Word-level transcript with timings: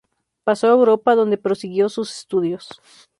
Pasó 0.43 0.65
a 0.65 0.71
Europa 0.71 1.13
donde 1.13 1.37
prosiguió 1.37 1.87
sus 1.87 2.09
estudios. 2.17 2.81